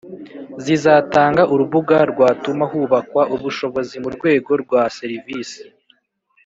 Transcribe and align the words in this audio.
zizatanga 0.63 1.41
urubuga 1.53 1.97
rwatuma 2.11 2.63
hubakwa 2.71 3.21
ubushobozi 3.35 3.95
mu 4.03 4.09
rwego 4.15 4.51
rwa 4.63 4.83
za 4.87 4.93
serivisi. 4.97 5.61